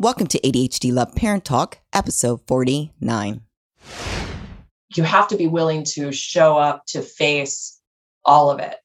[0.00, 3.42] Welcome to ADHD Love Parent Talk, episode 49.
[4.96, 7.78] You have to be willing to show up to face
[8.24, 8.76] all of it,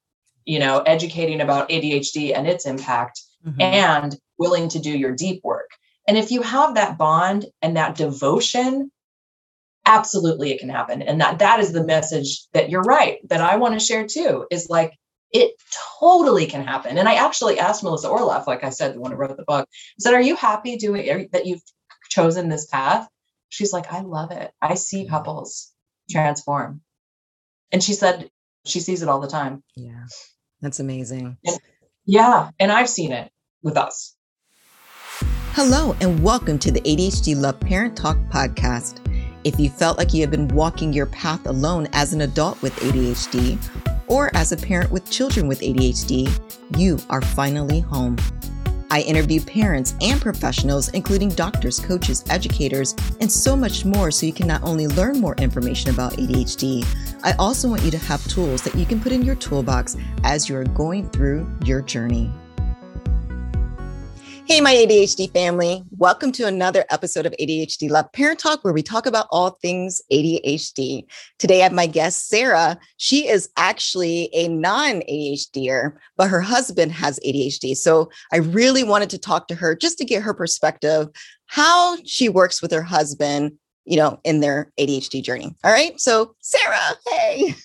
[0.43, 3.61] you know, educating about ADHD and its impact, mm-hmm.
[3.61, 5.69] and willing to do your deep work.
[6.05, 8.91] And if you have that bond and that devotion,
[9.85, 11.01] absolutely it can happen.
[11.01, 14.47] And that that is the message that you're right, that I want to share too,
[14.51, 14.91] is like
[15.31, 15.53] it
[15.99, 16.97] totally can happen.
[16.97, 19.67] And I actually asked Melissa Orlov, like I said, the one who wrote the book,
[19.69, 21.63] I said, Are you happy doing that you've
[22.09, 23.07] chosen this path?
[23.49, 24.51] She's like, I love it.
[24.61, 25.71] I see couples
[26.09, 26.81] transform.
[27.71, 28.29] And she said
[28.65, 29.63] she sees it all the time.
[29.75, 30.05] Yeah.
[30.61, 31.37] That's amazing.
[31.45, 31.59] And,
[32.05, 32.49] yeah.
[32.59, 33.31] And I've seen it
[33.61, 34.15] with us.
[35.53, 38.99] Hello, and welcome to the ADHD Love Parent Talk podcast.
[39.45, 42.75] If you felt like you have been walking your path alone as an adult with
[42.77, 46.29] ADHD, or as a parent with children with ADHD,
[46.77, 48.17] you are finally home.
[48.91, 54.33] I interview parents and professionals, including doctors, coaches, educators, and so much more, so you
[54.33, 56.85] can not only learn more information about ADHD,
[57.23, 60.47] I also want you to have tools that you can put in your toolbox as
[60.47, 62.31] you are going through your journey.
[64.47, 65.83] Hey, my ADHD family.
[65.97, 70.03] Welcome to another episode of ADHD Love Parent Talk, where we talk about all things
[70.13, 71.03] ADHD.
[71.39, 72.77] Today, I have my guest, Sarah.
[72.97, 77.75] She is actually a non ADHDer, but her husband has ADHD.
[77.75, 81.07] So I really wanted to talk to her just to get her perspective,
[81.47, 83.53] how she works with her husband,
[83.85, 85.55] you know, in their ADHD journey.
[85.63, 85.99] All right.
[85.99, 87.55] So, Sarah, hey.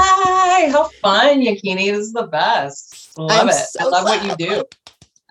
[0.00, 1.92] Hi, how fun, Yakini.
[1.92, 3.18] This is the best.
[3.18, 3.52] Love I'm it.
[3.52, 4.64] So I love what you do.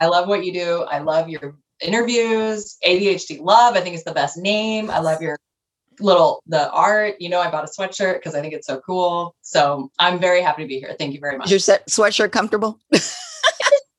[0.02, 0.84] I love what you do.
[0.90, 2.78] I love your interviews.
[2.86, 4.90] ADHD Love, I think it's the best name.
[4.90, 5.38] I love your
[6.00, 7.16] little the art.
[7.20, 9.36] You know, I bought a sweatshirt because I think it's so cool.
[9.42, 10.96] So I'm very happy to be here.
[10.98, 11.52] Thank you very much.
[11.52, 12.80] Is your sweatshirt comfortable?
[12.92, 13.16] it's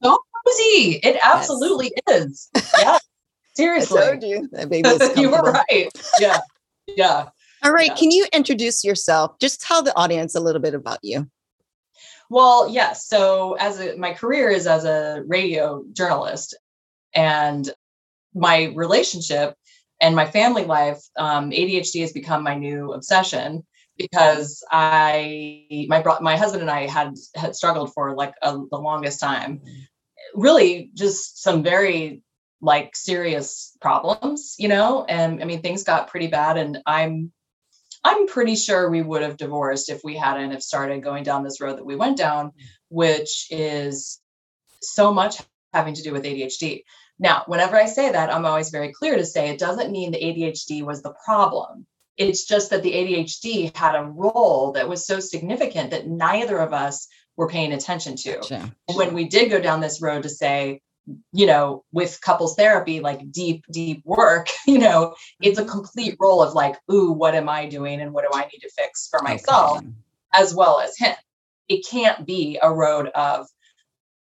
[0.03, 1.00] so cozy.
[1.05, 2.23] It absolutely yes.
[2.23, 2.50] is.
[2.78, 2.98] Yeah.
[3.55, 4.00] Seriously.
[4.00, 5.89] I told you that baby is you were right.
[6.19, 6.41] Yeah.
[6.89, 7.28] Yeah.
[7.62, 7.89] All right.
[7.89, 7.95] Yeah.
[7.95, 9.39] Can you introduce yourself?
[9.39, 11.29] Just tell the audience a little bit about you.
[12.32, 13.08] Well, yes.
[13.08, 16.56] So as a, my career is as a radio journalist,
[17.14, 17.70] and
[18.34, 19.54] my relationship
[20.00, 23.66] and my family life, um, ADHD has become my new obsession
[23.98, 28.78] because I my bro- my husband and I had had struggled for like a, the
[28.78, 29.60] longest time,
[30.34, 32.22] really just some very
[32.62, 35.04] like serious problems, you know.
[35.04, 37.30] And I mean things got pretty bad, and I'm
[38.05, 41.61] I'm pretty sure we would have divorced if we hadn't have started going down this
[41.61, 42.52] road that we went down, mm.
[42.89, 44.20] which is
[44.80, 45.40] so much
[45.73, 46.83] having to do with ADHD.
[47.18, 50.18] Now, whenever I say that, I'm always very clear to say it doesn't mean the
[50.18, 51.86] ADHD was the problem.
[52.17, 56.73] It's just that the ADHD had a role that was so significant that neither of
[56.73, 58.42] us were paying attention to.
[58.42, 58.70] Sure.
[58.95, 60.83] When we did go down this road to say,
[61.33, 66.42] you know, with couples therapy, like deep, deep work, you know, it's a complete role
[66.42, 69.20] of like, ooh, what am I doing and what do I need to fix for
[69.23, 69.89] myself okay.
[70.35, 71.14] as well as him?
[71.68, 73.46] It can't be a road of,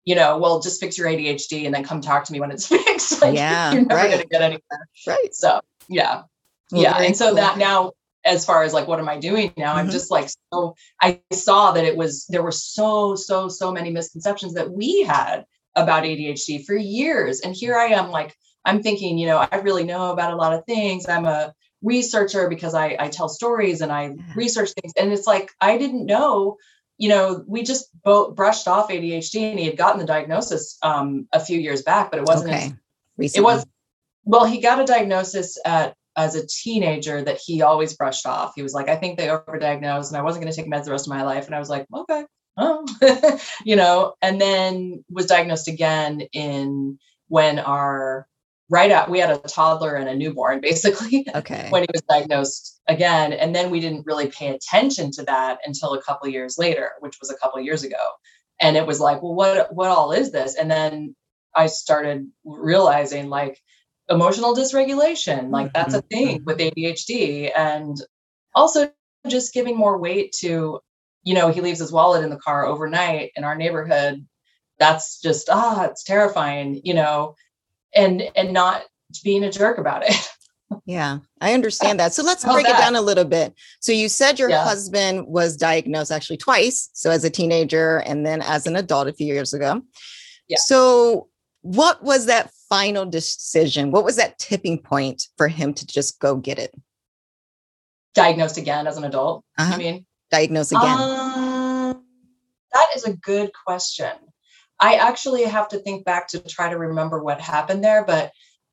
[0.04, 2.68] you know, well, just fix your ADHD and then come talk to me when it's
[2.86, 3.22] fixed.
[3.22, 4.10] like, yeah, you're never right.
[4.10, 4.88] going to get anywhere.
[5.08, 5.34] Right.
[5.34, 6.24] So, yeah.
[6.72, 6.98] Well, yeah.
[6.98, 7.36] And so cool.
[7.36, 7.94] that now,
[8.26, 9.70] as far as like, what am I doing now?
[9.70, 9.80] Mm-hmm.
[9.80, 13.92] I'm just like, so I saw that it was, there were so, so, so many
[13.92, 17.42] misconceptions that we had about ADHD for years.
[17.42, 20.54] And here I am, like, I'm thinking, you know, I really know about a lot
[20.54, 21.08] of things.
[21.08, 24.94] I'm a researcher because I, I tell stories and I research things.
[24.98, 26.58] And it's like, I didn't know,
[26.98, 31.28] you know, we just both brushed off ADHD and he had gotten the diagnosis um,
[31.32, 32.74] a few years back, but it wasn't, okay.
[33.18, 33.66] as, it was,
[34.24, 38.54] well, he got a diagnosis at, as a teenager that he always brushed off.
[38.56, 40.92] He was like, I think they overdiagnosed and I wasn't going to take meds the
[40.92, 41.46] rest of my life.
[41.46, 42.24] And I was like, okay,
[42.58, 48.28] oh, you know, and then was diagnosed again in when our
[48.70, 51.68] right out we had a toddler and a newborn basically okay.
[51.70, 53.34] when he was diagnosed again.
[53.34, 57.20] And then we didn't really pay attention to that until a couple years later which
[57.20, 58.04] was a couple years ago.
[58.62, 60.56] And it was like well what what all is this?
[60.56, 61.16] And then
[61.56, 63.60] i started realizing like
[64.10, 66.08] emotional dysregulation like that's a mm-hmm.
[66.16, 67.98] thing with adhd and
[68.54, 68.92] also
[69.28, 70.80] just giving more weight to
[71.26, 74.26] you know, he leaves his wallet in the car overnight in our neighborhood.
[74.80, 77.36] That's just ah, it's terrifying, you know,
[77.94, 78.84] and and not
[79.24, 80.16] being a jerk about it.
[80.88, 82.14] Yeah, I understand that.
[82.14, 82.80] So let's break that?
[82.80, 83.54] it down a little bit.
[83.80, 84.64] So you said your yeah.
[84.64, 86.90] husband was diagnosed actually twice.
[86.94, 89.82] So as a teenager and then as an adult a few years ago.
[90.48, 90.58] Yeah.
[90.60, 91.30] So
[91.62, 93.92] what was that final decision?
[93.92, 96.74] What was that tipping point for him to just go get it?
[98.14, 99.44] Diagnosed again as an adult.
[99.58, 99.74] Uh-huh.
[99.74, 100.98] I mean, diagnose again?
[100.98, 102.04] Um,
[102.74, 104.12] that is a good question.
[104.80, 108.32] I actually have to think back to try to remember what happened there, but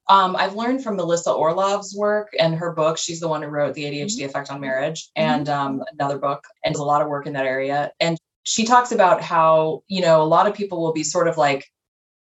[0.08, 2.98] Um, I've learned from Melissa Orlov's work and her book.
[2.98, 4.26] She's the one who wrote The ADHD Mm-hmm.
[4.28, 7.46] Effect on Marriage and um, another book, and does a lot of work in that
[7.46, 7.92] area.
[8.00, 11.36] And she talks about how, you know, a lot of people will be sort of
[11.38, 11.64] like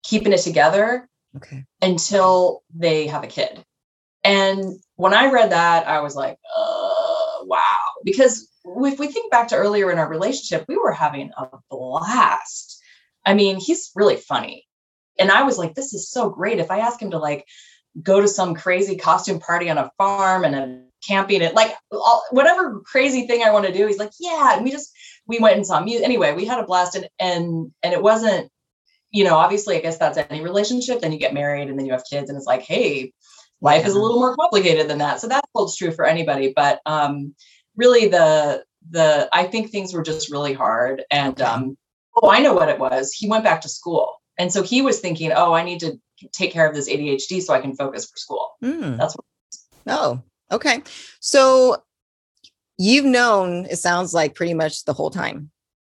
[0.04, 1.08] keeping it together
[1.38, 1.64] Okay.
[1.82, 3.64] until they have a kid.
[4.26, 4.60] And
[4.98, 6.93] when I read that, I was like, uh.
[8.04, 12.82] Because if we think back to earlier in our relationship, we were having a blast.
[13.26, 14.66] I mean, he's really funny.
[15.20, 16.60] And I was like, this is so great.
[16.60, 17.46] If I ask him to like
[18.02, 22.24] go to some crazy costume party on a farm and a camping it like all,
[22.32, 24.56] whatever crazy thing I want to do, he's like, yeah.
[24.56, 24.92] And we just
[25.28, 26.06] we went and saw music.
[26.06, 28.50] Anyway, we had a blast and and and it wasn't,
[29.12, 31.02] you know, obviously I guess that's any relationship.
[31.02, 33.14] Then you get married and then you have kids, and it's like, hey,
[33.62, 35.20] life is a little more complicated than that.
[35.20, 36.54] So that holds true for anybody.
[36.56, 37.36] But um
[37.76, 41.04] really the the I think things were just really hard.
[41.12, 41.44] And Okay.
[41.44, 41.78] um
[42.22, 43.12] oh, I know what it was.
[43.14, 44.22] He went back to school.
[44.38, 46.00] And so he was thinking, oh, I need to
[46.32, 48.52] take care of this ADHD so I can focus for school.
[48.62, 48.98] Hmm.
[48.98, 49.26] That's what
[49.88, 50.22] Oh,
[50.52, 50.82] okay.
[51.20, 51.84] So
[52.78, 55.52] you've known, it sounds like pretty much the whole time,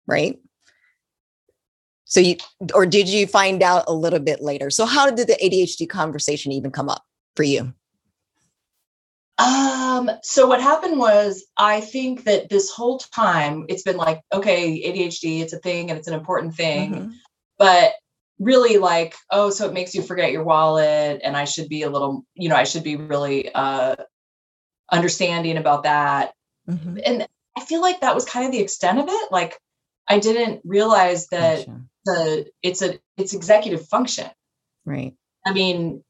[0.07, 0.37] right?
[2.05, 2.37] So you,
[2.73, 4.69] or did you find out a little bit later?
[4.69, 7.03] So how did the ADHD conversation even come up
[7.35, 7.73] for you?
[9.39, 14.81] Um, so what happened was I think that this whole time it's been like, okay,
[14.85, 17.13] ADHD, it's a thing and it's an important thing, Mhm.
[17.57, 17.93] but
[18.37, 21.89] really like, oh, so it makes you forget your wallet and I should be a
[21.89, 23.95] little, you know, I should be really uh
[24.91, 26.33] understanding about that.
[26.69, 27.01] Mhm.
[27.05, 27.27] And
[27.57, 29.31] I feel like that was kind of the extent of it.
[29.31, 29.57] Like
[30.07, 31.81] I didn't realize that Gotcha.
[32.05, 34.29] the it's a it's executive function.
[34.85, 35.15] Right.
[35.45, 36.03] I mean,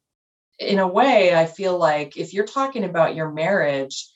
[0.60, 4.08] in a way, I feel like if you're talking about your marriage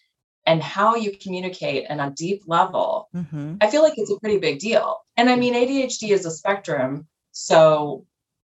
[0.46, 3.58] and how you communicate on a deep level, Mhm.
[3.62, 4.98] I feel like it's a pretty big deal.
[5.16, 7.08] And I mean, ADHD is a spectrum.
[7.32, 8.06] So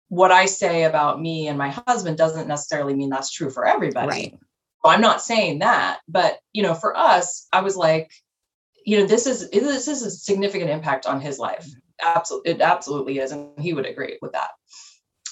[0.08, 4.08] what I say about me and my husband doesn't necessarily mean that's true for everybody.
[4.08, 4.38] Right.
[4.84, 8.12] So I'm not saying that, but you know, for us, I was like,
[8.84, 11.66] you know, this is this is a significant impact on his life.
[12.00, 14.50] Absolutely, it absolutely is, and he would agree with that.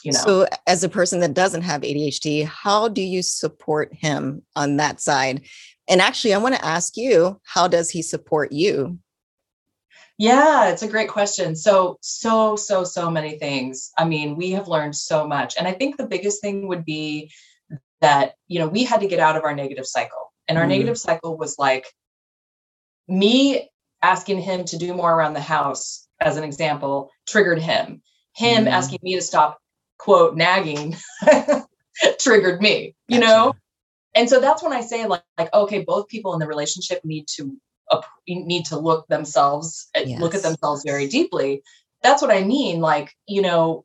[0.05, 4.43] You know, So as a person that doesn't have ADHD, how do you support him
[4.55, 5.47] on that side?
[5.89, 8.99] And actually, I want to ask you, how does he support you?
[10.19, 11.57] Yeah, it's a great question.
[11.57, 13.91] So, so, so, so many things.
[13.99, 15.55] I mean, we have learned so much.
[15.59, 17.33] And I think the biggest thing would be
[18.03, 20.33] that, you know, we had to get out of our negative cycle.
[20.47, 20.69] And our Mm.
[20.69, 21.87] negative cycle was like
[23.09, 23.71] me
[24.03, 28.03] asking him to do more around the house, as an example, triggered him.
[28.37, 28.71] Him Mm.
[28.71, 29.59] asking me to stop,
[30.05, 30.97] quote, nagging
[32.21, 33.55] triggered me, you know?
[34.15, 37.27] And so that's when I say, like, like, okay, both people in the relationship need
[37.37, 37.57] to
[37.91, 41.63] ap- need to look themselves uh, look at themselves very deeply.
[42.03, 43.85] That's what i mean like you know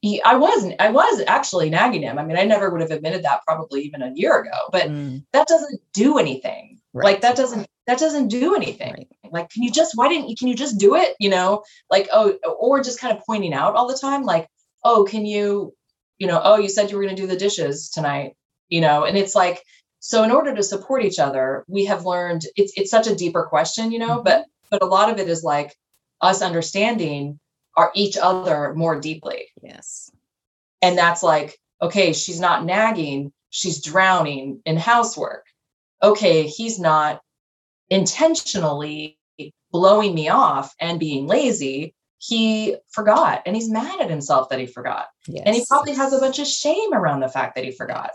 [0.00, 2.18] he, i wasn't i was actually nagging him.
[2.18, 5.24] I mean i never would have admitted that probably even a year ago but Mm,
[5.32, 6.80] that doesn't do anything.
[6.92, 7.04] Right.
[7.04, 8.92] like that doesn't that doesn't do anything.
[8.92, 9.08] Right.
[9.30, 11.62] like can you just why didn't you can you just do it you know?
[11.90, 14.48] Like oh or just kind of pointing out all the time like
[14.84, 15.74] oh can you
[16.18, 18.34] you know oh you said you were going to do the dishes tonight
[18.68, 19.62] you know and it's like
[20.00, 23.44] so in order to support each other we have learned it's it's such a deeper
[23.44, 24.68] question you know but mm-hmm.
[24.70, 25.74] but a lot of it is like
[26.20, 27.38] us understanding
[27.76, 29.48] our each other more deeply.
[29.62, 30.10] Yes.
[30.80, 35.44] and that's like okay she's not nagging she's drowning in housework.
[36.02, 37.20] Okay he's not
[37.90, 39.18] intentionally
[39.70, 41.94] blowing me off and being lazy
[42.26, 45.42] he forgot and he's mad at himself that he forgot Yes.
[45.46, 48.10] and he probably has a bunch of shame around the fact that he forgot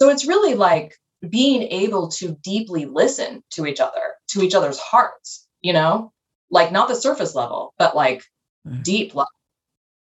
[0.00, 0.94] so it's really like
[1.28, 6.12] being able to deeply listen to each other to each other's hearts you know
[6.50, 8.22] like not the surface level but like
[8.66, 8.82] Mhm.
[8.82, 9.28] deep level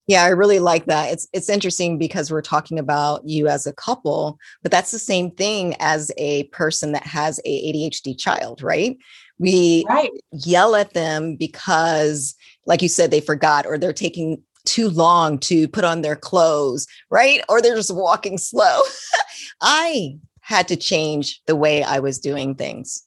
[0.08, 1.12] Yeah, I really like that.
[1.14, 5.30] It's it's interesting because we're talking about you as a couple, but that's the same
[5.30, 8.98] thing as a person that has a ADHD child, right?
[9.38, 12.34] We right yell at them because
[12.70, 16.86] like you said they forgot or they're taking too long to put on their clothes,
[17.10, 17.42] right?
[17.50, 18.82] Or they're just walking slow.
[19.62, 23.04] I had to change the way I was doing things.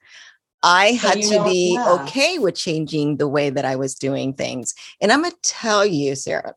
[0.64, 1.92] I So had to be yeah.
[1.92, 4.74] okay with changing the way that I was doing things.
[5.00, 6.54] And I'm going to tell you, Sarah,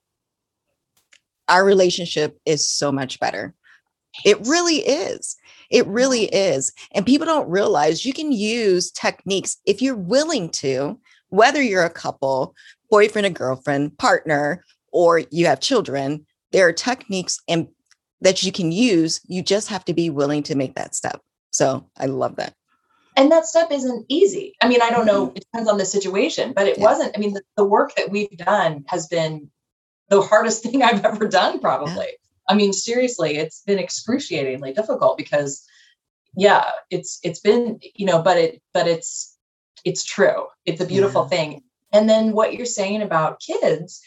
[1.47, 3.53] our relationship is so much better.
[4.23, 5.35] It really is.
[5.69, 6.71] It really is.
[6.91, 11.89] And people don't realize you can use techniques if you're willing to, whether you're a
[11.89, 12.55] couple,
[12.89, 17.67] boyfriend and girlfriend, partner, or you have children, there are techniques and
[18.21, 19.21] that you can use.
[19.27, 21.21] You just have to be willing to make that step.
[21.51, 22.53] So I love that.
[23.17, 25.37] and that step isn't easy i mean i don't know mm-hmm.
[25.37, 26.83] it depends on the situation but it Yeah.
[26.83, 29.49] wasn't i mean the, the work that we've done has been
[30.09, 32.09] the hardest thing i've ever done probably
[32.47, 35.65] I mean, seriously, it's been excruciatingly difficult because
[36.37, 39.37] yeah, it's it's been, you know, but it but it's
[39.83, 40.47] it's true.
[40.65, 41.37] It's a beautiful yeah.
[41.37, 41.61] thing.
[41.95, 44.01] And then what you're saying about kids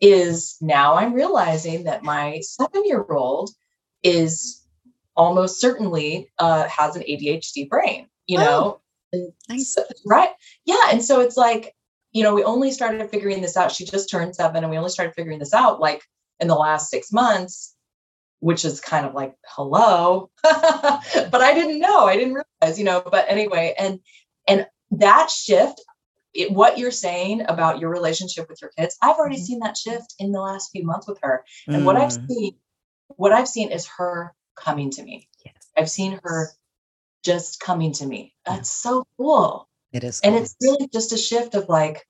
[0.00, 3.50] is now I'm realizing that my seven year old
[4.02, 4.66] is
[5.16, 8.80] almost certainly uh, has an ADHD brain, you know?
[9.14, 9.74] Oh, nice.
[9.74, 10.30] So, right.
[10.64, 10.90] Yeah.
[10.90, 11.72] And so it's like,
[12.10, 13.70] you know, we only started figuring this out.
[13.70, 16.02] She just turned seven and we only started figuring this out like
[16.40, 17.76] in the last six months,
[18.40, 20.30] which is kind of like, hello.
[20.42, 22.06] but I didn't know.
[22.06, 24.00] I didn't realize, you know, but anyway, and
[24.48, 25.80] and that shift,
[26.34, 29.44] it, what you're saying about your relationship with your kids, I've already mm-hmm.
[29.44, 31.44] seen that shift in the last few months with her.
[31.66, 31.84] And mm.
[31.84, 32.28] what I've mm.
[32.28, 32.52] seen,
[33.08, 35.28] what I've seen is her coming to me.
[35.44, 35.54] Yes.
[35.76, 36.50] I've seen her
[37.24, 38.34] just coming to me.
[38.46, 38.90] That's yeah.
[38.90, 39.68] so cool.
[39.92, 40.20] It is.
[40.20, 40.34] Cool.
[40.34, 42.06] And it's really just a shift of like,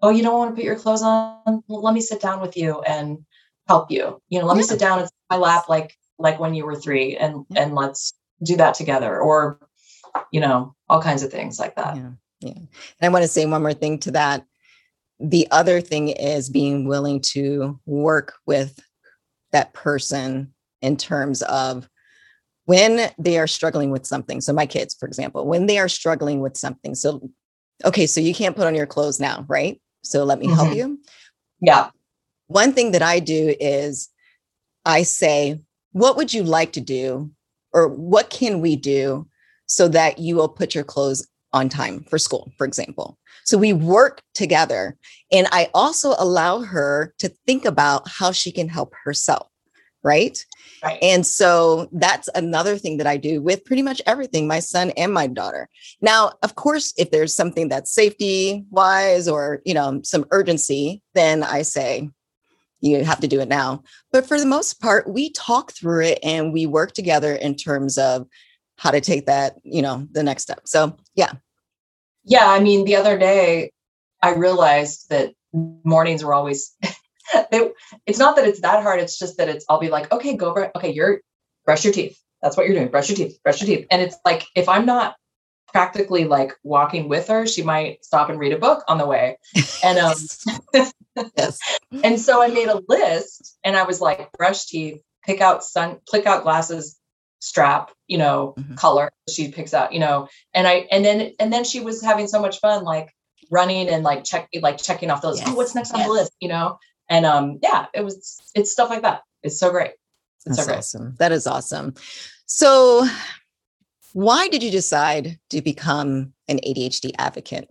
[0.00, 1.62] oh, you don't want to put your clothes on?
[1.66, 3.24] Well, let me sit down with you and
[3.66, 4.20] help you.
[4.28, 4.58] You know, let yeah.
[4.58, 7.62] me sit down in my lap like like when you were three and yeah.
[7.62, 9.18] and let's do that together.
[9.18, 9.58] Or,
[10.30, 11.96] you know, all kinds of things like that.
[11.96, 12.10] Yeah.
[12.44, 12.52] Yeah.
[12.52, 12.68] And
[13.00, 14.44] I want to say one more thing to that.
[15.18, 18.78] The other thing is being willing to work with
[19.52, 21.88] that person in terms of
[22.66, 24.40] when they are struggling with something.
[24.40, 26.94] So, my kids, for example, when they are struggling with something.
[26.94, 27.30] So,
[27.84, 29.80] okay, so you can't put on your clothes now, right?
[30.02, 30.56] So, let me mm-hmm.
[30.56, 31.00] help you.
[31.60, 31.90] Yeah.
[32.48, 34.10] One thing that I do is
[34.84, 35.60] I say,
[35.92, 37.30] what would you like to do?
[37.72, 39.26] Or what can we do
[39.66, 43.16] so that you will put your clothes on time for school, for example.
[43.44, 44.96] So we work together.
[45.32, 49.48] And I also allow her to think about how she can help herself.
[50.02, 50.44] Right?
[50.82, 50.98] right.
[51.00, 55.14] And so that's another thing that I do with pretty much everything, my son and
[55.14, 55.66] my daughter.
[56.02, 61.42] Now, of course, if there's something that's safety wise or, you know, some urgency, then
[61.42, 62.10] I say,
[62.82, 63.82] you have to do it now.
[64.12, 67.96] But for the most part, we talk through it and we work together in terms
[67.96, 68.26] of
[68.76, 70.60] how to take that, you know, the next step.
[70.66, 71.32] So, yeah,
[72.24, 73.70] yeah, I mean, the other day
[74.22, 76.74] I realized that mornings were always.
[77.50, 77.70] they,
[78.06, 79.00] it's not that it's that hard.
[79.00, 79.64] It's just that it's.
[79.68, 80.70] I'll be like, okay, go.
[80.76, 81.20] Okay, you're
[81.64, 82.18] brush your teeth.
[82.42, 82.88] That's what you're doing.
[82.88, 83.38] Brush your teeth.
[83.42, 83.86] Brush your teeth.
[83.90, 85.16] And it's like if I'm not
[85.68, 89.38] practically like walking with her, she might stop and read a book on the way.
[89.82, 90.14] And um,
[91.36, 91.58] yes.
[92.04, 95.98] and so I made a list, and I was like, brush teeth, pick out sun,
[96.10, 96.98] pick out glasses,
[97.44, 98.74] strap you know mm-hmm.
[98.74, 102.26] color she picks out you know and i and then and then she was having
[102.26, 103.14] so much fun like
[103.50, 105.48] running and like check like checking off those yes.
[105.48, 106.32] oh what's next on the list?
[106.40, 106.78] you know?
[107.08, 109.22] And um yeah it was it's stuff like that.
[109.42, 109.92] It's so great.
[110.46, 110.78] It's That's so great.
[110.78, 111.14] awesome.
[111.18, 111.94] That is awesome.
[112.46, 113.06] So
[114.12, 117.68] why did you decide to become an adhd advocate?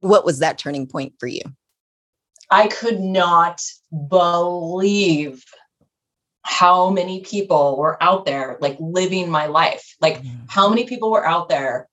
[0.00, 1.42] What was that turning point for you?
[2.50, 3.60] I could not
[4.08, 5.44] believe
[6.46, 9.96] how many people were out there like living my life.
[10.00, 10.44] Like mm-hmm.
[10.48, 11.88] how many people were out there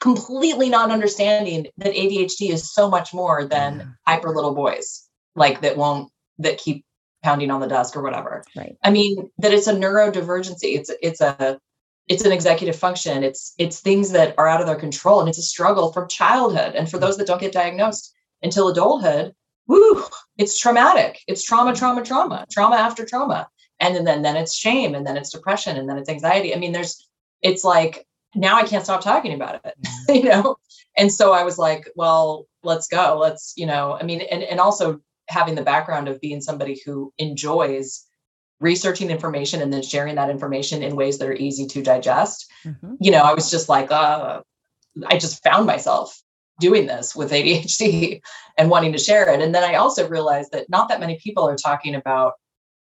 [0.00, 3.90] completely not understanding that adhd is so much more than mm-hmm.
[4.06, 6.84] hyper little boys like that won't that keep
[7.24, 8.44] pounding on the desk or whatever.
[8.54, 8.76] Right.
[8.84, 10.76] I mean that it's a neurodivergency.
[10.76, 11.58] It's it's a
[12.06, 13.24] it's an executive function.
[13.24, 16.74] It's it's things that are out of their control and it's a struggle from childhood
[16.74, 19.34] and for those that don't get diagnosed until adulthood
[19.68, 20.02] woo,
[20.36, 21.20] it's traumatic.
[21.28, 23.48] It's trauma, trauma, trauma, trauma after trauma.
[23.80, 26.54] And then, then, then it's shame and then it's depression and then it's anxiety.
[26.54, 27.08] I mean, there's,
[27.42, 29.74] it's like, now I can't stop talking about it,
[30.08, 30.56] you know?
[30.96, 33.18] And so I was like, well, let's go.
[33.20, 37.12] Let's, you know, I mean, and, and also having the background of being somebody who
[37.18, 38.04] enjoys
[38.60, 42.50] researching information and then sharing that information in ways that are easy to digest.
[42.64, 42.94] Mm-hmm.
[43.00, 44.40] You know, I was just like, uh,
[45.06, 46.20] I just found myself
[46.60, 48.20] doing this with ADHD
[48.58, 49.40] and wanting to share it.
[49.40, 52.34] And then I also realized that not that many people are talking about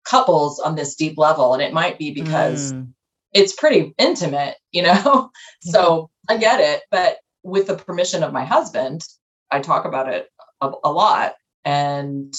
[0.05, 1.53] couples on this deep level.
[1.53, 2.87] And it might be because mm.
[3.33, 5.31] it's pretty intimate, you know?
[5.61, 6.83] so I get it.
[6.91, 9.03] But with the permission of my husband,
[9.51, 10.29] I talk about it
[10.61, 11.33] a, a lot.
[11.65, 12.33] And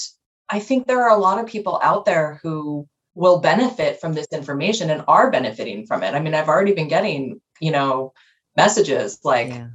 [0.49, 4.27] I think there are a lot of people out there who will benefit from this
[4.31, 6.13] information and are benefiting from it.
[6.13, 8.13] I mean, I've already been getting, you know,
[8.55, 9.67] messages like, yeah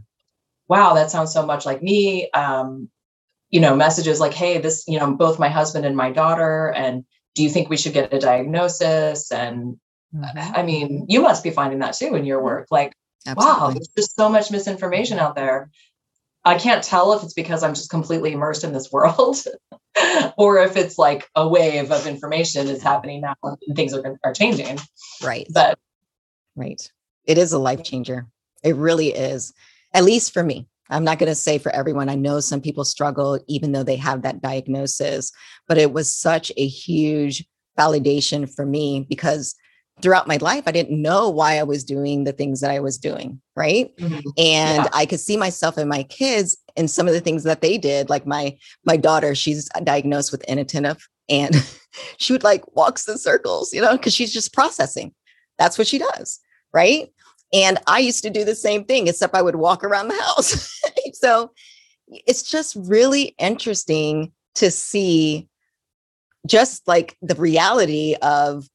[0.71, 2.31] wow, that sounds so much like me.
[2.31, 2.89] Um,
[3.51, 7.05] you know, messages like, hey, this, you know, both my husband and my daughter, and
[7.35, 9.33] do you think we should get a diagnosis?
[9.33, 9.81] And
[10.15, 10.39] mm-hmm.
[10.39, 12.69] I mean, you must be finding that too in your work.
[12.71, 12.95] Like,
[13.27, 13.61] Absolutely.
[13.61, 15.71] wow, there's just so much misinformation out there.
[16.45, 19.45] I can't tell if it's because I'm just completely immersed in this world
[20.39, 24.33] or if it's like a wave of information is happening now and things are, are
[24.33, 24.79] changing.
[25.23, 25.49] Right.
[25.53, 25.79] But
[26.55, 26.81] right.
[27.25, 28.27] It is a life changer.
[28.63, 29.53] It really is
[29.95, 30.67] at least for me.
[30.91, 32.09] I'm not going to say for everyone.
[32.09, 35.31] I know some people struggle even though they have that diagnosis,
[35.69, 37.45] but it was such a huge
[37.79, 39.55] validation for me because
[40.03, 42.99] throughout my life I didn't know why I was doing the things that I was
[42.99, 43.95] doing, right?
[43.97, 44.21] Mm-hmm.
[44.39, 44.89] And yeah.
[44.93, 48.11] I could see myself and my kids and some of the things that they did.
[48.11, 51.55] Like my my daughter, she's diagnosed with inattentive and
[52.17, 55.15] she would like walks in circles, you know, because she's just processing.
[55.59, 56.41] That's what she does,
[56.73, 57.13] right?
[57.53, 60.81] And I used to do the same thing, except I would walk around the house.
[61.15, 61.53] so
[62.09, 65.49] it's just really interesting to see
[66.47, 68.69] just like the reality of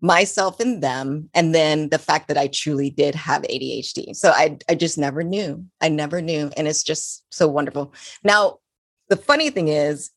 [0.00, 4.56] myself and them and then the fact that i truly did have adhd so i
[4.68, 5.64] i just never knew.
[5.80, 7.92] I never knew and it's just so wonderful.
[8.22, 8.58] Now
[9.08, 10.10] the funny thing is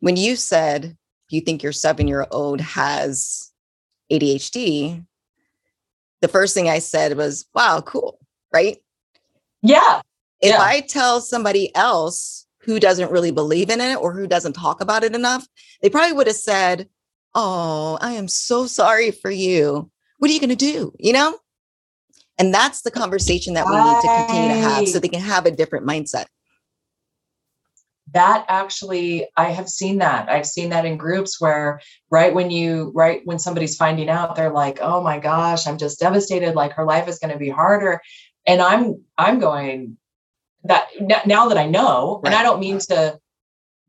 [0.00, 0.96] when you said
[1.30, 3.52] you think your seven year old has
[4.10, 5.04] adhd
[6.20, 8.18] the first thing i said was wow cool
[8.52, 8.78] right
[9.62, 10.00] yeah
[10.40, 10.60] if yeah.
[10.60, 15.04] i tell somebody else who doesn't really believe in it or who doesn't talk about
[15.04, 15.46] it enough
[15.82, 16.88] they probably would have said
[17.34, 19.90] Oh, I am so sorry for you.
[20.18, 20.92] What are you going to do?
[20.98, 21.38] You know?
[22.38, 25.46] And that's the conversation that we need to continue to have so they can have
[25.46, 26.26] a different mindset.
[28.12, 30.30] That actually, I have seen that.
[30.30, 34.52] I've seen that in groups where, right when you, right when somebody's finding out, they're
[34.52, 36.54] like, oh my gosh, I'm just devastated.
[36.54, 38.00] Like her life is going to be harder.
[38.46, 39.98] And I'm, I'm going,
[40.64, 40.88] that
[41.26, 42.32] now that I know, right.
[42.32, 43.18] and I don't mean to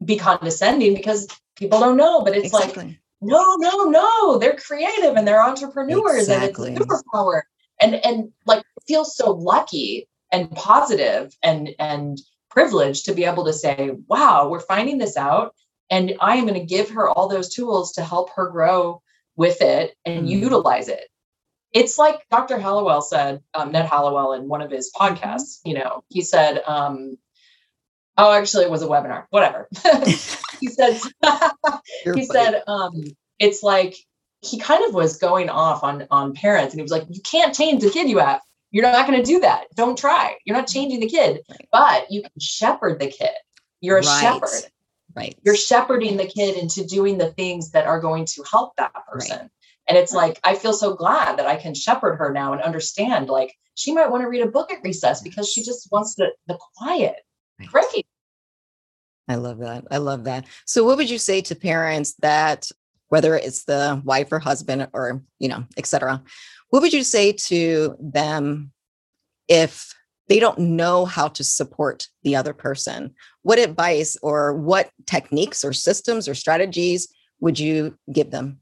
[0.03, 2.85] be condescending because people don't know, but it's exactly.
[2.85, 6.69] like no, no, no, they're creative and they're entrepreneurs exactly.
[6.69, 7.41] and it's superpower.
[7.81, 12.19] And and like feel so lucky and positive and and
[12.59, 15.55] privileged to be able to say, wow, we're finding this out.
[15.89, 19.01] And I am going to give her all those tools to help her grow
[19.37, 20.41] with it and mm.
[20.41, 21.07] utilize it.
[21.71, 22.57] It's like Dr.
[22.57, 25.15] Hallowell said, um, Ned Hallowell in one of his mm-hmm.
[25.15, 27.17] podcasts, you know, he said, um,
[28.17, 29.69] oh, actually it was a webinar, whatever.
[30.59, 30.99] he said
[32.13, 33.03] he said um,
[33.39, 33.95] it's like
[34.41, 37.55] he kind of was going off on on parents and he was like you can't
[37.55, 39.65] change the kid you have you're not going to do that.
[39.75, 40.37] Don't try.
[40.45, 41.67] You're not changing the kid right.
[41.71, 43.31] but you can shepherd the kid.
[43.81, 44.21] You're a right.
[44.21, 44.71] shepherd.
[45.15, 45.35] Right.
[45.43, 49.39] You're shepherding the kid into doing the things that are going to help that person.
[49.39, 49.49] Right.
[49.87, 53.27] and it's like i feel so glad that i can shepherd her now and understand
[53.27, 56.31] like she might want to read a book at recess because she just wants the
[56.47, 57.15] the quiet.
[57.67, 58.05] Great.
[59.29, 59.85] I love that.
[59.89, 60.45] I love that.
[60.65, 62.69] So, what would you say to parents that,
[63.09, 66.23] whether it's the wife or husband or, you know, etc.,
[66.69, 68.71] what would you say to them
[69.47, 69.93] if
[70.27, 73.13] they don't know how to support the other person?
[73.41, 77.07] What advice or what techniques or systems or strategies
[77.39, 78.59] would you give them?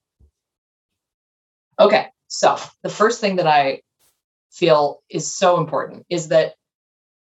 [1.79, 2.07] Okay.
[2.29, 3.81] So, the first thing that I
[4.51, 6.53] feel is so important is that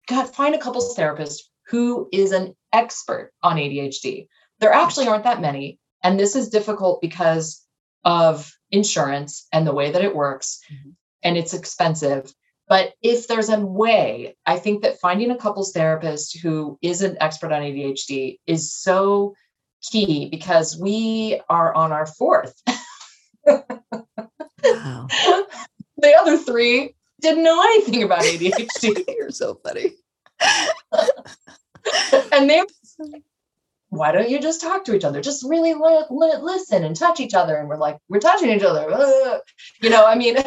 [0.07, 4.27] God, find a couples therapist who is an expert on ADHD.
[4.59, 5.78] There actually aren't that many.
[6.03, 7.65] And this is difficult because
[8.03, 10.91] of insurance and the way that it works, mm-hmm.
[11.23, 12.33] and it's expensive.
[12.67, 17.17] But if there's a way, I think that finding a couples therapist who is an
[17.19, 19.33] expert on ADHD is so
[19.81, 22.53] key because we are on our fourth.
[23.45, 23.57] wow.
[25.97, 29.03] the other three didn't know anything about ADHD.
[29.17, 29.93] You're so funny.
[32.31, 32.63] and they
[33.89, 35.21] why don't you just talk to each other?
[35.21, 38.63] Just really li- li- listen and touch each other and we're like we're touching each
[38.63, 38.87] other.
[38.91, 39.41] Ugh.
[39.81, 40.37] you know i mean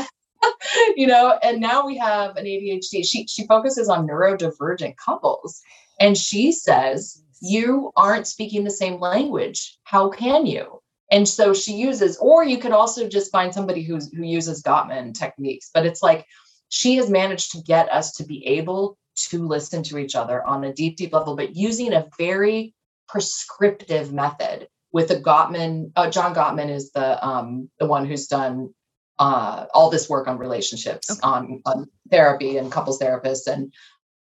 [0.96, 5.60] you know and now we have an adhd she she focuses on neurodivergent couples
[6.00, 9.76] and she says you aren't speaking the same language.
[9.82, 10.80] How can you?
[11.10, 15.12] And so she uses or you could also just find somebody who's who uses gottman
[15.12, 16.24] techniques but it's like
[16.68, 20.64] she has managed to get us to be able to listen to each other on
[20.64, 22.74] a deep, deep level, but using a very
[23.08, 25.92] prescriptive method with the Gottman.
[25.96, 28.72] Uh, John Gottman is the um, the one who's done
[29.18, 31.20] uh, all this work on relationships, okay.
[31.22, 33.46] on, on therapy and couples therapists.
[33.46, 33.72] And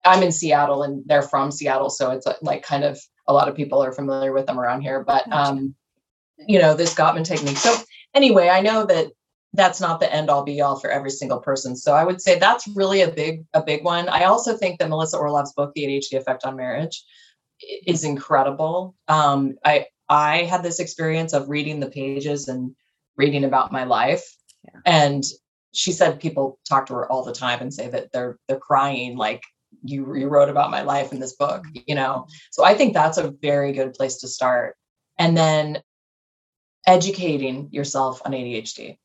[0.06, 3.48] I'm in Seattle, and they're from Seattle, so it's uh, like kind of a lot
[3.48, 5.04] of people are familiar with them around here.
[5.04, 5.76] But um,
[6.38, 7.58] you know, this Gottman technique.
[7.58, 7.76] So
[8.14, 9.08] anyway, I know that
[9.54, 11.76] that's not the end all be all for every single person.
[11.76, 14.08] So I would say that's really a big a big one.
[14.10, 17.04] I also think that Melissa Orlov's book, The ADHD Effect on Marriage,
[17.62, 18.96] is incredible.
[19.08, 22.76] Um, I I had this experience of reading the pages and
[23.16, 24.26] reading about my life,
[24.64, 24.80] yeah.
[24.86, 25.24] and
[25.74, 29.18] she said people talk to her all the time and say that they're they're crying
[29.18, 29.44] like
[29.84, 32.28] you you wrote about my life in this book, you know.
[32.52, 34.76] So I think that's a very good place to start,
[35.18, 35.82] and then
[36.86, 38.98] educating yourself on ADHD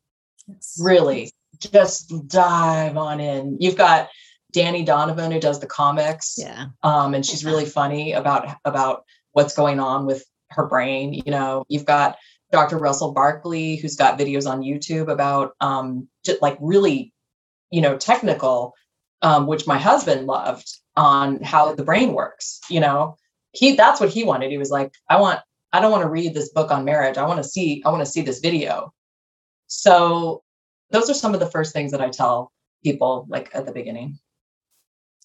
[0.49, 0.79] Yes.
[0.81, 3.59] Really, just dive on in.
[3.61, 4.09] You've got
[4.53, 6.37] Dani Donovan who does the comics.
[6.39, 6.67] Yeah.
[6.83, 11.15] Um, and she's really funny about about what's going on with her brain.
[11.15, 12.17] You know, you've got
[12.51, 12.79] Dr.
[12.79, 17.13] Russell Barkley, who's got videos on YouTube about um, just like really,
[17.71, 18.75] you know, technical,
[19.23, 22.61] um, which my husband loved on how the brain works.
[22.69, 23.17] You know,
[23.53, 24.51] he that's what he wanted.
[24.51, 25.41] He was like, I want,
[25.73, 27.17] I don't want to read this book on marriage.
[27.17, 28.93] I want to see, I want to see this video.
[29.67, 30.43] So
[30.91, 32.53] those are some of the first things that I tell
[32.85, 34.19] people like at the beginning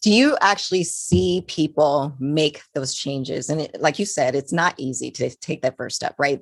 [0.02, 3.50] do you actually see people make those changes?
[3.50, 6.42] And it, like you said it's not easy to take that first step right?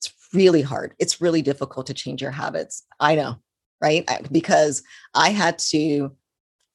[0.00, 0.94] It's really hard.
[0.98, 2.84] It's really difficult to change your habits.
[2.98, 3.36] I know
[3.80, 4.08] right?
[4.30, 4.82] Because
[5.14, 6.14] i had to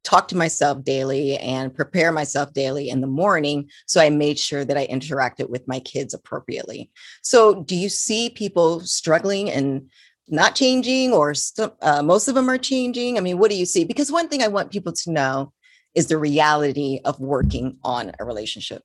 [0.04, 4.64] talk to myself daily and prepare myself daily in the morning so i made sure
[4.64, 6.92] that i interacted with my kids appropriately.
[7.22, 9.90] So do you see people struggling and
[10.28, 13.18] not changing or st- uh, most of them are changing?
[13.18, 13.84] I mean what do you see?
[13.84, 15.54] Because one thing i want people to know
[15.96, 18.84] is the reality of working on a relationship?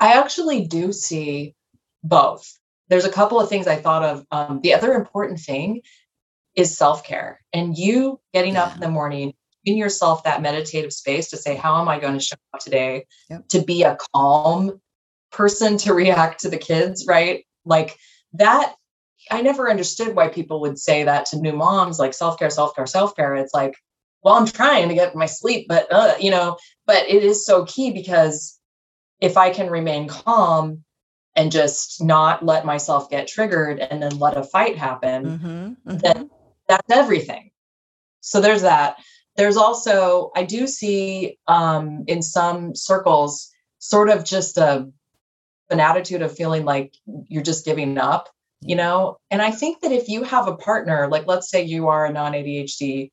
[0.00, 1.54] I actually do see
[2.02, 2.58] both.
[2.88, 4.24] There's a couple of things I thought of.
[4.32, 5.82] Um, the other important thing
[6.56, 8.64] is self care and you getting yeah.
[8.64, 9.34] up in the morning,
[9.64, 13.06] in yourself that meditative space to say, How am I going to show up today?
[13.28, 13.48] Yep.
[13.48, 14.80] To be a calm
[15.30, 17.44] person to react to the kids, right?
[17.64, 17.96] Like
[18.32, 18.74] that.
[19.30, 22.74] I never understood why people would say that to new moms, like self care, self
[22.74, 23.36] care, self care.
[23.36, 23.76] It's like,
[24.22, 26.56] well i'm trying to get my sleep but uh, you know
[26.86, 28.58] but it is so key because
[29.20, 30.82] if i can remain calm
[31.36, 35.96] and just not let myself get triggered and then let a fight happen mm-hmm, mm-hmm.
[35.98, 36.30] then
[36.70, 37.50] that's everything.
[38.20, 38.96] So there's that.
[39.36, 44.88] There's also i do see um, in some circles sort of just a
[45.70, 46.94] an attitude of feeling like
[47.28, 48.28] you're just giving up
[48.62, 49.16] you know?
[49.30, 52.12] And i think that if you have a partner like let's say you are a
[52.12, 53.10] non adhd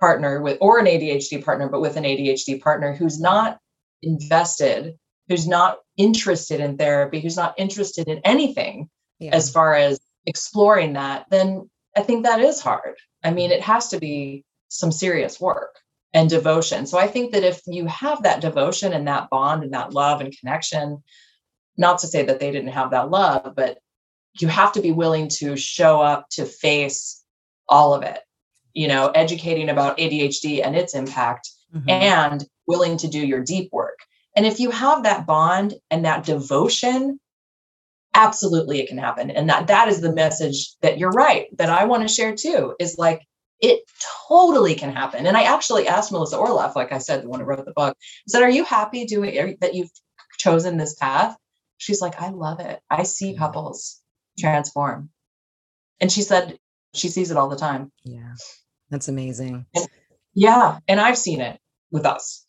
[0.00, 3.58] partner with or an ADHD partner, but with an ADHD partner who's not
[4.02, 9.34] invested, who's not interested in therapy, who's not interested in anything yeah.
[9.34, 12.96] as far as exploring that, then I think that is hard.
[13.22, 15.76] I mean, it has to be some serious work
[16.14, 16.86] and devotion.
[16.86, 20.20] So I think that if you have that devotion and that bond and that love
[20.20, 21.02] and connection,
[21.76, 23.78] not to say that they didn't have that love, but
[24.40, 27.22] you have to be willing to show up to face
[27.68, 28.20] all of it
[28.74, 31.88] you know, educating about ADHD and its impact mm-hmm.
[31.88, 33.98] and willing to do your deep work.
[34.36, 37.18] And if you have that bond and that devotion,
[38.14, 39.30] absolutely it can happen.
[39.30, 42.74] And that that is the message that you're right, that I want to share too,
[42.78, 43.22] is like
[43.60, 43.82] it
[44.28, 45.26] totally can happen.
[45.26, 47.96] And I actually asked Melissa Orlov, like I said, the one who wrote the book,
[48.26, 49.90] said, Are you happy doing that you've
[50.38, 51.36] chosen this path?
[51.76, 52.80] She's like, I love it.
[52.88, 54.00] I see couples
[54.38, 55.10] transform.
[56.00, 56.58] And she said,
[56.94, 57.92] she sees it all the time.
[58.04, 58.34] Yeah.
[58.90, 59.66] That's amazing.
[59.74, 59.88] And,
[60.34, 60.78] yeah.
[60.88, 62.46] And I've seen it with us.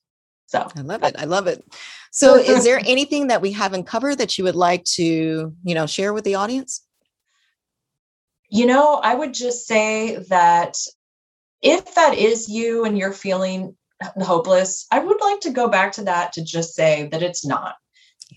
[0.48, 1.16] So I love it.
[1.18, 1.64] I love it.
[2.12, 5.86] So is there anything that we haven't covered that you would like to, you know,
[5.86, 6.86] share with the audience?
[8.50, 10.76] You know, I would just say that
[11.62, 13.78] if that is you and you're feeling
[14.22, 17.76] hopeless, I would like to go back to that to just say that it's not.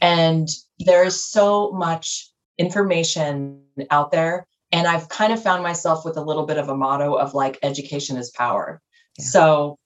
[0.00, 6.22] And there's so much information out there and I've kind of found myself with a
[6.22, 8.82] little bit of a motto of like education is power.
[9.16, 9.24] Yeah.
[9.24, 9.78] So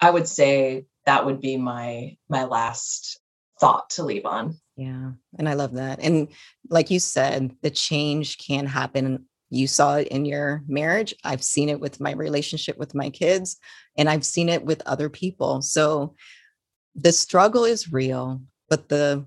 [0.00, 3.20] I would say that would be my my last
[3.60, 4.56] thought to leave on.
[4.76, 5.10] Yeah.
[5.38, 6.00] And I love that.
[6.00, 6.28] And
[6.70, 9.26] like you said, the change can happen.
[9.50, 11.14] You saw it in your marriage.
[11.22, 13.58] I've seen it with my relationship with my kids,
[13.98, 15.60] and I've seen it with other people.
[15.60, 16.14] So
[16.94, 19.26] the struggle is real, but the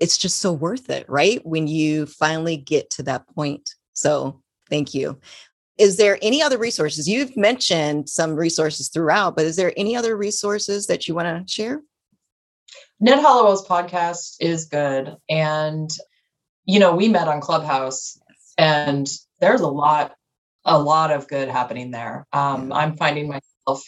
[0.00, 1.44] it's just so worth it, right?
[1.44, 3.68] When you finally get to that point
[3.98, 5.18] so thank you.
[5.78, 7.08] Is there any other resources?
[7.08, 11.52] You've mentioned some resources throughout, but is there any other resources that you want to
[11.52, 11.82] share?
[13.00, 15.16] Ned Hallowell's podcast is good.
[15.28, 15.88] And,
[16.64, 18.18] you know, we met on Clubhouse
[18.56, 19.08] and
[19.40, 20.14] there's a lot,
[20.64, 22.26] a lot of good happening there.
[22.32, 23.84] Um, I'm finding myself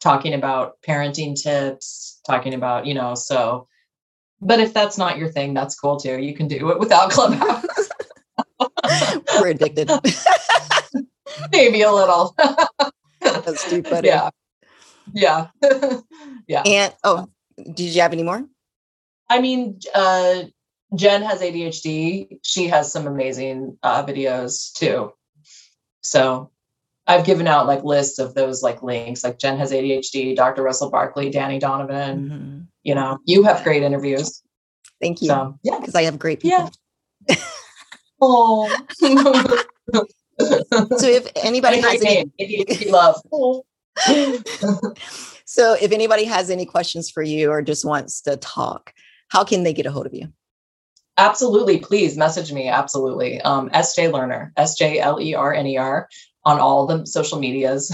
[0.00, 3.68] talking about parenting tips, talking about, you know, so,
[4.40, 6.20] but if that's not your thing, that's cool too.
[6.20, 7.64] You can do it without Clubhouse.
[9.40, 9.90] We're addicted.
[11.52, 12.34] Maybe a little.
[13.20, 14.08] That's too funny.
[14.08, 14.30] Yeah.
[15.12, 15.48] Yeah.
[16.46, 16.62] yeah.
[16.64, 18.44] And oh, did you have any more?
[19.30, 20.44] I mean, uh,
[20.94, 22.38] Jen has ADHD.
[22.42, 25.12] She has some amazing uh, videos too.
[26.02, 26.50] So
[27.06, 30.62] I've given out like lists of those like links, like Jen has ADHD, Dr.
[30.62, 32.30] Russell Barkley, Dani Donovan.
[32.30, 32.60] Mm-hmm.
[32.82, 34.42] You know, you have great interviews.
[35.00, 35.28] Thank you.
[35.28, 36.70] So, yeah, because I have great people.
[37.28, 37.36] Yeah.
[38.20, 38.68] Oh.
[40.40, 43.20] so if anybody has any love.
[45.44, 48.92] so if anybody has any questions for you or just wants to talk,
[49.28, 50.32] how can they get a hold of you?
[51.16, 51.78] Absolutely.
[51.78, 52.68] Please message me.
[52.68, 53.40] Absolutely.
[53.40, 56.08] Um, SJ Lerner, S J L E R N E R,
[56.44, 57.92] on all the social medias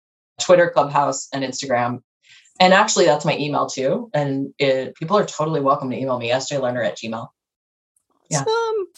[0.40, 2.00] Twitter, Clubhouse, and Instagram.
[2.60, 4.10] And actually, that's my email too.
[4.12, 7.28] And it, people are totally welcome to email me, sjlerner at gmail.
[8.30, 8.44] Yeah.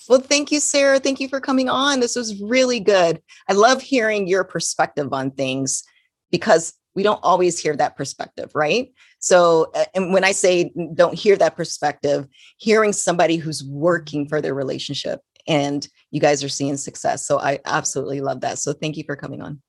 [0.09, 0.99] Well, thank you, Sarah.
[0.99, 2.01] Thank you for coming on.
[2.01, 3.23] This was really good.
[3.49, 5.85] I love hearing your perspective on things
[6.31, 8.93] because we don't always hear that perspective, right?
[9.21, 12.27] So, and when I say don't hear that perspective,
[12.59, 17.25] hearing somebody who's working for their relationship and you guys are seeing success.
[17.25, 18.59] So, I absolutely love that.
[18.59, 19.63] So, thank you for coming on.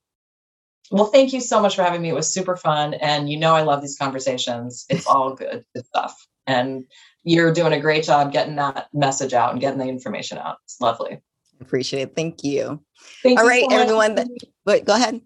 [0.90, 2.08] Well, thank you so much for having me.
[2.08, 2.94] It was super fun.
[2.94, 4.84] And you know, I love these conversations.
[4.88, 6.26] It's all good, good stuff.
[6.46, 6.84] And
[7.24, 10.58] you're doing a great job getting that message out and getting the information out.
[10.64, 11.20] It's lovely.
[11.60, 12.16] Appreciate it.
[12.16, 12.82] Thank you.
[13.22, 14.14] Thank all you right, so everyone.
[14.16, 14.28] That,
[14.64, 15.20] but go ahead.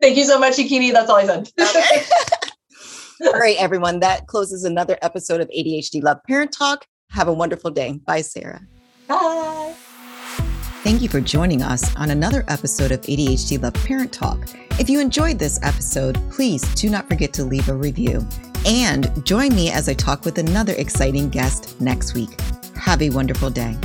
[0.00, 0.92] Thank you so much, Ikini.
[0.92, 1.50] That's all I said.
[1.60, 3.26] Okay.
[3.34, 4.00] all right, everyone.
[4.00, 6.86] That closes another episode of ADHD Love Parent Talk.
[7.10, 7.98] Have a wonderful day.
[8.06, 8.60] Bye, Sarah.
[9.08, 9.74] Bye.
[10.84, 14.38] Thank you for joining us on another episode of ADHD Love Parent Talk.
[14.78, 18.26] If you enjoyed this episode, please do not forget to leave a review
[18.66, 22.40] and join me as I talk with another exciting guest next week.
[22.74, 23.76] Have a wonderful day.